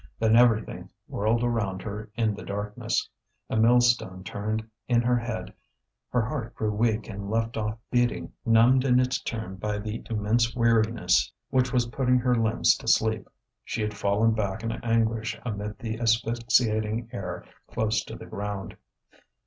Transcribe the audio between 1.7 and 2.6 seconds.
her in the